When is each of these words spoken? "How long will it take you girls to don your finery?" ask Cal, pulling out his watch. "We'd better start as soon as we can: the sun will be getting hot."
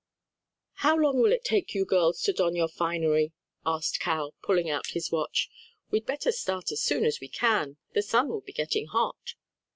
"How 0.77 0.97
long 0.97 1.19
will 1.21 1.31
it 1.31 1.45
take 1.45 1.75
you 1.75 1.85
girls 1.85 2.23
to 2.23 2.33
don 2.33 2.55
your 2.55 2.67
finery?" 2.67 3.33
ask 3.67 3.99
Cal, 3.99 4.33
pulling 4.41 4.67
out 4.67 4.87
his 4.93 5.11
watch. 5.11 5.47
"We'd 5.91 6.07
better 6.07 6.31
start 6.31 6.71
as 6.71 6.81
soon 6.81 7.05
as 7.05 7.19
we 7.21 7.27
can: 7.27 7.77
the 7.93 8.01
sun 8.01 8.29
will 8.29 8.41
be 8.41 8.51
getting 8.53 8.87
hot." 8.87 9.35